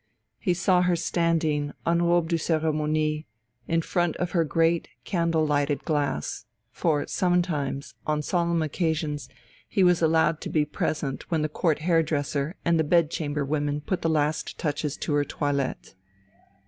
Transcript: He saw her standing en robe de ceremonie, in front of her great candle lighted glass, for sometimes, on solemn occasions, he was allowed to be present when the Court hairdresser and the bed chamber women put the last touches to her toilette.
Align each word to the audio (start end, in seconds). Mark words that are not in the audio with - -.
He 0.39 0.55
saw 0.55 0.81
her 0.81 0.95
standing 0.95 1.73
en 1.85 2.01
robe 2.01 2.29
de 2.29 2.37
ceremonie, 2.39 3.27
in 3.67 3.83
front 3.83 4.15
of 4.15 4.31
her 4.31 4.43
great 4.43 4.87
candle 5.03 5.45
lighted 5.45 5.85
glass, 5.85 6.45
for 6.71 7.05
sometimes, 7.05 7.93
on 8.07 8.23
solemn 8.23 8.63
occasions, 8.63 9.29
he 9.69 9.83
was 9.83 10.01
allowed 10.01 10.41
to 10.41 10.49
be 10.49 10.65
present 10.65 11.29
when 11.29 11.43
the 11.43 11.49
Court 11.49 11.81
hairdresser 11.83 12.55
and 12.65 12.79
the 12.79 12.83
bed 12.83 13.11
chamber 13.11 13.45
women 13.45 13.79
put 13.79 14.01
the 14.01 14.09
last 14.09 14.57
touches 14.57 14.97
to 14.97 15.13
her 15.13 15.23
toilette. 15.23 15.93